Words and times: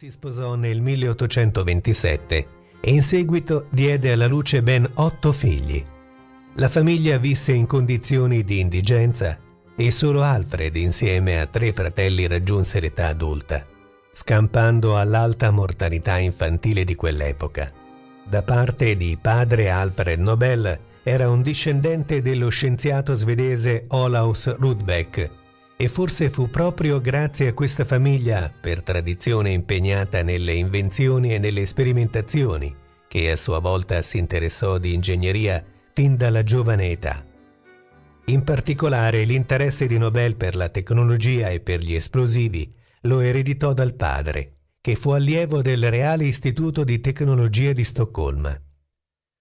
Si 0.00 0.10
sposò 0.10 0.54
nel 0.54 0.80
1827 0.80 2.46
e 2.80 2.90
in 2.90 3.02
seguito 3.02 3.66
diede 3.68 4.12
alla 4.12 4.26
luce 4.26 4.62
ben 4.62 4.90
otto 4.94 5.30
figli. 5.30 5.84
La 6.54 6.70
famiglia 6.70 7.18
visse 7.18 7.52
in 7.52 7.66
condizioni 7.66 8.42
di 8.42 8.60
indigenza 8.60 9.38
e 9.76 9.90
solo 9.90 10.22
Alfred 10.22 10.74
insieme 10.76 11.38
a 11.38 11.44
tre 11.44 11.74
fratelli 11.74 12.26
raggiunse 12.26 12.80
l'età 12.80 13.08
adulta, 13.08 13.66
scampando 14.10 14.96
all'alta 14.96 15.50
mortalità 15.50 16.16
infantile 16.16 16.84
di 16.84 16.94
quell'epoca. 16.94 17.70
Da 18.26 18.42
parte 18.42 18.96
di 18.96 19.18
padre 19.20 19.68
Alfred 19.68 20.18
Nobel 20.18 20.80
era 21.02 21.28
un 21.28 21.42
discendente 21.42 22.22
dello 22.22 22.48
scienziato 22.48 23.14
svedese 23.16 23.84
Olaus 23.88 24.56
Rudbeck 24.56 25.39
e 25.80 25.88
forse 25.88 26.28
fu 26.28 26.50
proprio 26.50 27.00
grazie 27.00 27.48
a 27.48 27.54
questa 27.54 27.86
famiglia, 27.86 28.52
per 28.52 28.82
tradizione 28.82 29.52
impegnata 29.52 30.22
nelle 30.22 30.52
invenzioni 30.52 31.32
e 31.32 31.38
nelle 31.38 31.64
sperimentazioni, 31.64 32.76
che 33.08 33.30
a 33.30 33.36
sua 33.36 33.60
volta 33.60 34.02
si 34.02 34.18
interessò 34.18 34.76
di 34.76 34.92
ingegneria 34.92 35.64
fin 35.94 36.16
dalla 36.16 36.42
giovane 36.42 36.90
età. 36.90 37.24
In 38.26 38.44
particolare 38.44 39.24
l'interesse 39.24 39.86
di 39.86 39.96
Nobel 39.96 40.36
per 40.36 40.54
la 40.54 40.68
tecnologia 40.68 41.48
e 41.48 41.60
per 41.60 41.80
gli 41.80 41.94
esplosivi 41.94 42.70
lo 43.04 43.20
ereditò 43.20 43.72
dal 43.72 43.94
padre, 43.94 44.56
che 44.82 44.96
fu 44.96 45.12
allievo 45.12 45.62
del 45.62 45.88
Reale 45.88 46.26
Istituto 46.26 46.84
di 46.84 47.00
Tecnologia 47.00 47.72
di 47.72 47.84
Stoccolma. 47.84 48.54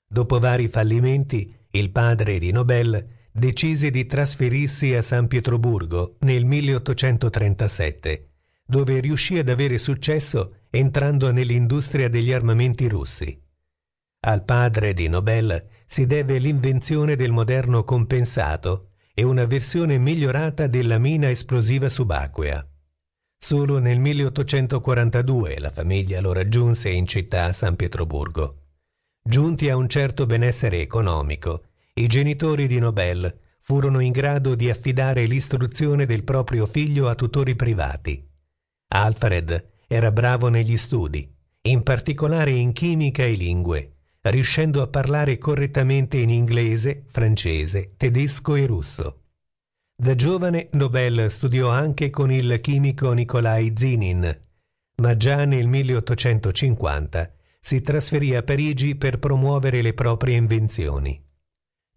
Dopo 0.08 0.40
vari 0.40 0.70
fallimenti, 0.70 1.54
il 1.72 1.92
padre 1.92 2.40
di 2.40 2.54
Nobel 2.54 3.18
decise 3.32 3.92
di 3.92 4.06
trasferirsi 4.06 4.94
a 4.94 5.02
San 5.02 5.28
Pietroburgo 5.28 6.18
nel 6.20 6.46
1837, 6.46 8.30
dove 8.66 9.00
riuscì 9.00 9.38
ad 9.38 9.50
avere 9.50 9.78
successo 9.78 10.56
entrando 10.70 11.32
nell'industria 11.32 12.10
degli 12.10 12.32
armamenti 12.32 12.88
russi. 12.88 13.42
Al 14.22 14.44
padre 14.44 14.94
di 14.94 15.08
Nobel 15.08 15.68
si 15.86 16.06
deve 16.06 16.38
l'invenzione 16.40 17.16
del 17.16 17.32
moderno 17.32 17.84
compensato 17.84 18.90
e 19.14 19.24
una 19.24 19.46
versione 19.46 19.98
migliorata 19.98 20.68
della 20.68 20.98
mina 20.98 21.30
esplosiva 21.30 21.90
subacquea. 21.90 22.68
Solo 23.38 23.80
nel 23.80 24.00
1842 24.00 25.60
la 25.60 25.70
famiglia 25.70 26.20
lo 26.20 26.34
raggiunse 26.34 26.90
in 26.90 27.08
città 27.08 27.46
a 27.46 27.54
San 27.54 27.76
Pietroburgo. 27.76 28.64
Giunti 29.24 29.70
a 29.70 29.78
un 29.78 29.88
certo 29.88 30.26
benessere 30.26 30.82
economico, 30.82 31.64
i 32.00 32.08
genitori 32.08 32.68
di 32.68 32.80
Nobel 32.80 33.38
furono 33.60 34.00
in 34.00 34.14
grado 34.14 34.56
di 34.56 34.70
affidare 34.70 35.26
l'istruzione 35.26 36.06
del 36.06 36.24
proprio 36.24 36.66
figlio 36.66 37.10
a 37.10 37.16
tutori 37.16 37.56
privati. 37.56 38.26
Alfred 38.92 39.66
era 39.86 40.10
bravo 40.12 40.48
negli 40.48 40.78
studi, 40.78 41.30
in 41.64 41.84
particolare 41.84 42.52
in 42.52 42.72
chimica 42.72 43.24
e 43.24 43.34
lingue, 43.34 43.96
riuscendo 44.22 44.82
a 44.82 44.88
parlare 44.88 45.38
correttamente 45.38 46.18
in 46.18 46.30
inglese, 46.30 47.04
francese, 47.08 47.96
tedesco 47.98 48.56
e 48.56 48.66
russo. 48.66 49.24
Da 49.94 50.16
giovane 50.16 50.70
Nobel 50.72 51.30
studiò 51.30 51.70
anche 51.70 52.10
con 52.10 52.32
il 52.32 52.62
chimico 52.62 53.12
Nikolai 53.12 53.74
Zinin, 53.76 54.42
ma 55.02 55.18
già 55.18 55.44
nel 55.44 55.68
1850 55.68 57.34
si 57.60 57.82
trasferì 57.82 58.36
a 58.36 58.42
Parigi 58.42 58.96
per 58.96 59.20
promuovere 59.20 59.82
le 59.82 59.94
proprie 59.94 60.38
invenzioni. 60.38 61.28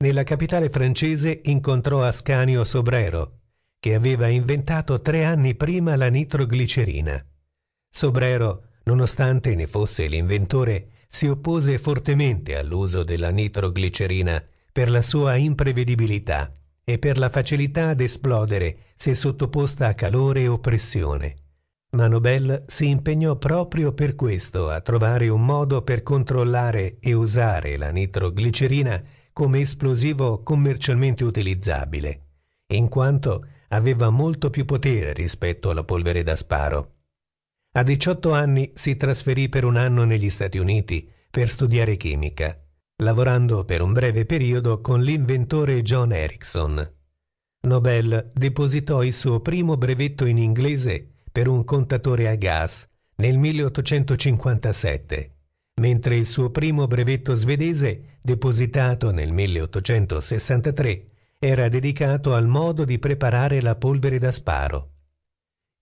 Nella 0.02 0.24
capitale 0.24 0.68
francese 0.68 1.42
incontrò 1.44 2.02
Ascanio 2.02 2.64
Sobrero, 2.64 3.38
che 3.78 3.94
aveva 3.94 4.26
inventato 4.26 5.00
tre 5.00 5.22
anni 5.22 5.54
prima 5.54 5.94
la 5.94 6.08
nitroglicerina. 6.08 7.24
Sobrero, 7.88 8.64
nonostante 8.82 9.54
ne 9.54 9.68
fosse 9.68 10.08
l'inventore, 10.08 10.88
si 11.06 11.28
oppose 11.28 11.78
fortemente 11.78 12.56
all'uso 12.56 13.04
della 13.04 13.30
nitroglicerina 13.30 14.44
per 14.72 14.90
la 14.90 15.02
sua 15.02 15.36
imprevedibilità 15.36 16.52
e 16.82 16.98
per 16.98 17.16
la 17.16 17.30
facilità 17.30 17.90
ad 17.90 18.00
esplodere 18.00 18.78
se 18.96 19.14
sottoposta 19.14 19.86
a 19.86 19.94
calore 19.94 20.48
o 20.48 20.58
pressione. 20.58 21.36
Ma 21.90 22.08
Nobel 22.08 22.64
si 22.66 22.88
impegnò 22.88 23.36
proprio 23.36 23.92
per 23.92 24.16
questo 24.16 24.68
a 24.68 24.80
trovare 24.80 25.28
un 25.28 25.44
modo 25.44 25.82
per 25.82 26.02
controllare 26.02 26.96
e 26.98 27.12
usare 27.12 27.76
la 27.76 27.90
nitroglicerina 27.90 29.20
come 29.32 29.60
esplosivo 29.60 30.42
commercialmente 30.42 31.24
utilizzabile, 31.24 32.26
in 32.68 32.88
quanto 32.88 33.46
aveva 33.68 34.10
molto 34.10 34.50
più 34.50 34.64
potere 34.64 35.12
rispetto 35.12 35.70
alla 35.70 35.84
polvere 35.84 36.22
da 36.22 36.36
sparo. 36.36 36.94
A 37.72 37.82
18 37.82 38.32
anni 38.32 38.72
si 38.74 38.96
trasferì 38.96 39.48
per 39.48 39.64
un 39.64 39.76
anno 39.76 40.04
negli 40.04 40.28
Stati 40.28 40.58
Uniti 40.58 41.10
per 41.30 41.48
studiare 41.48 41.96
chimica, 41.96 42.62
lavorando 42.96 43.64
per 43.64 43.80
un 43.80 43.92
breve 43.92 44.26
periodo 44.26 44.80
con 44.82 45.00
l'inventore 45.00 45.80
John 45.80 46.12
Erickson. 46.12 46.96
Nobel 47.62 48.30
depositò 48.34 49.02
il 49.02 49.14
suo 49.14 49.40
primo 49.40 49.76
brevetto 49.76 50.26
in 50.26 50.36
inglese 50.36 51.12
per 51.32 51.48
un 51.48 51.64
contatore 51.64 52.28
a 52.28 52.34
gas 52.34 52.86
nel 53.16 53.38
1857, 53.38 55.31
mentre 55.80 56.16
il 56.16 56.26
suo 56.26 56.50
primo 56.50 56.86
brevetto 56.86 57.34
svedese, 57.34 58.18
depositato 58.20 59.10
nel 59.10 59.32
1863, 59.32 61.06
era 61.38 61.68
dedicato 61.68 62.34
al 62.34 62.46
modo 62.46 62.84
di 62.84 62.98
preparare 62.98 63.60
la 63.60 63.74
polvere 63.74 64.18
da 64.18 64.30
sparo. 64.30 64.90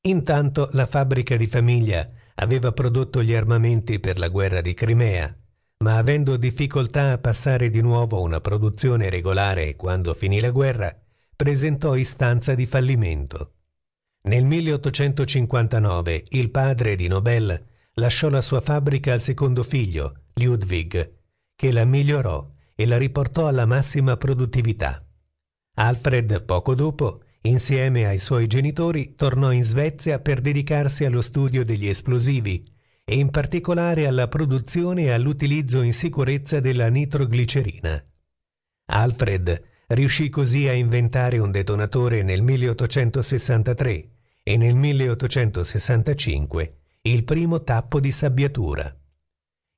Intanto 0.03 0.69
la 0.73 0.87
fabbrica 0.87 1.37
di 1.37 1.47
famiglia 1.47 2.09
aveva 2.37 2.73
prodotto 2.73 3.23
gli 3.23 3.35
armamenti 3.35 4.01
per 4.01 4.19
la 4.19 4.29
guerra 4.29 4.63
di 4.63 4.73
Crimea, 4.73 5.37
ma 5.79 5.97
avendo 5.97 6.37
difficoltà 6.37 7.13
a 7.13 7.19
passare 7.19 7.69
di 7.69 7.83
nuovo 7.83 8.23
una 8.23 8.41
produzione 8.41 9.11
regolare 9.11 9.77
quando 9.77 10.15
finì 10.15 10.41
la 10.41 10.51
guerra, 10.51 10.95
presentò 11.37 11.95
istanza 11.95 12.55
di 12.55 12.67
fallimento. 12.67 13.55
Nel 14.23 14.45
1859 14.45 16.25
il 16.31 16.51
padre 16.51 16.97
di 16.97 17.09
Nobel 17.09 17.69
lasciò 18.01 18.29
la 18.29 18.41
sua 18.41 18.61
fabbrica 18.61 19.13
al 19.13 19.21
secondo 19.21 19.63
figlio, 19.63 20.23
Ludwig, 20.35 21.19
che 21.55 21.71
la 21.71 21.85
migliorò 21.85 22.51
e 22.75 22.87
la 22.87 22.99
riportò 22.99 23.47
alla 23.47 23.67
massima 23.67 24.17
produttività. 24.17 25.07
Alfred, 25.75 26.45
poco 26.45 26.75
dopo, 26.75 27.23
insieme 27.43 28.07
ai 28.07 28.19
suoi 28.19 28.49
genitori, 28.49 29.15
tornò 29.15 29.53
in 29.53 29.63
Svezia 29.63 30.19
per 30.19 30.41
dedicarsi 30.41 31.05
allo 31.05 31.21
studio 31.21 31.65
degli 31.65 31.87
esplosivi 31.87 32.65
e 33.05 33.17
in 33.17 33.31
particolare 33.31 34.09
alla 34.09 34.27
produzione 34.27 35.05
e 35.05 35.11
all'utilizzo 35.11 35.83
in 35.83 35.93
sicurezza 35.93 36.59
della 36.59 36.89
nitroglicerina. 36.89 38.05
Alfred 38.87 39.69
Riuscì 39.93 40.29
così 40.29 40.69
a 40.69 40.73
inventare 40.73 41.39
un 41.39 41.51
detonatore 41.51 42.23
nel 42.23 42.43
1863 42.43 44.11
e 44.45 44.57
nel 44.57 44.77
1865 44.77 46.80
il 47.03 47.25
primo 47.25 47.63
tappo 47.63 47.99
di 47.99 48.13
sabbiatura. 48.13 48.95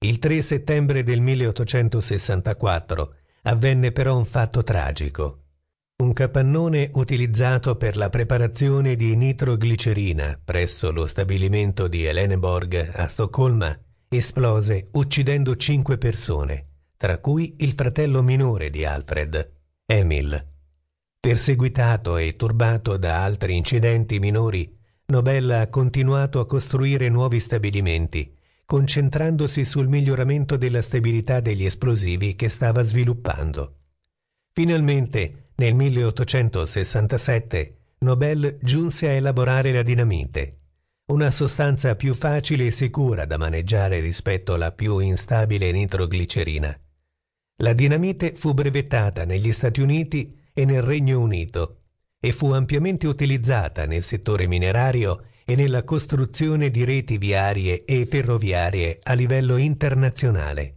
Il 0.05 0.19
3 0.19 0.43
settembre 0.43 1.05
del 1.05 1.21
1864 1.21 3.15
avvenne 3.43 3.93
però 3.93 4.17
un 4.17 4.25
fatto 4.25 4.65
tragico. 4.65 5.39
Un 6.03 6.13
capannone 6.15 6.91
utilizzato 6.95 7.77
per 7.77 7.97
la 7.97 8.09
preparazione 8.09 8.97
di 8.97 9.15
nitroglicerina 9.15 10.41
presso 10.45 10.91
lo 10.91 11.07
stabilimento 11.07 11.87
di 11.87 12.05
Eleneborg 12.05 12.91
a 12.93 13.07
Stoccolma 13.07 13.79
esplose 14.09 14.89
uccidendo 14.93 15.55
cinque 15.55 15.99
persone, 15.99 16.71
tra 16.97 17.19
cui 17.19 17.55
il 17.61 17.73
fratello 17.75 18.25
minore 18.25 18.69
di 18.69 18.85
Alfred. 18.85 19.61
Emil. 19.87 20.51
Perseguitato 21.21 22.17
e 22.17 22.35
turbato 22.35 22.97
da 22.97 23.23
altri 23.23 23.57
incidenti 23.57 24.19
minori, 24.19 24.81
Nobel 25.13 25.51
ha 25.51 25.69
continuato 25.69 26.41
a 26.41 26.47
costruire 26.47 27.11
nuovi 27.11 27.39
stabilimenti, 27.39 28.35
concentrandosi 28.65 29.63
sul 29.67 29.87
miglioramento 29.87 30.57
della 30.57 30.81
stabilità 30.81 31.41
degli 31.41 31.67
esplosivi 31.67 32.35
che 32.35 32.49
stava 32.49 32.81
sviluppando. 32.81 33.81
Finalmente, 34.55 35.51
nel 35.57 35.75
1867, 35.75 37.77
Nobel 37.99 38.57
giunse 38.63 39.09
a 39.09 39.11
elaborare 39.11 39.71
la 39.71 39.83
dinamite, 39.83 40.61
una 41.09 41.31
sostanza 41.31 41.95
più 41.95 42.15
facile 42.15 42.65
e 42.65 42.71
sicura 42.71 43.27
da 43.27 43.37
maneggiare 43.37 44.01
rispetto 44.01 44.55
alla 44.55 44.73
più 44.73 44.99
instabile 44.99 45.71
nitroglicerina. 45.73 46.75
La 47.57 47.75
dinamite 47.75 48.33
fu 48.35 48.55
brevettata 48.55 49.27
negli 49.27 49.53
Stati 49.53 49.83
Uniti 49.83 50.41
e 50.55 50.65
nel 50.65 50.81
Regno 50.81 51.21
Unito 51.21 51.82
e 52.25 52.31
fu 52.31 52.53
ampiamente 52.53 53.09
utilizzata 53.09 53.85
nel 53.85 54.05
settore 54.05 54.47
minerario 54.47 55.25
e 55.45 55.57
nella 55.57 55.83
costruzione 55.83 56.71
di 56.71 56.85
reti 56.85 57.19
viarie 57.19 57.85
e 57.85 58.07
ferroviarie 58.07 59.01
a 59.03 59.15
livello 59.15 59.57
internazionale. 59.57 60.77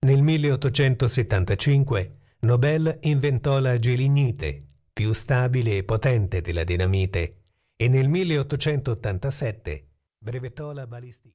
Nel 0.00 0.22
1875 0.22 2.16
Nobel 2.40 2.98
inventò 3.02 3.60
la 3.60 3.78
gelignite, 3.78 4.66
più 4.92 5.12
stabile 5.12 5.76
e 5.76 5.84
potente 5.84 6.40
della 6.40 6.64
dinamite, 6.64 7.42
e 7.76 7.86
nel 7.86 8.08
1887 8.08 9.86
brevettò 10.18 10.72
la 10.72 10.88
balistica. 10.88 11.24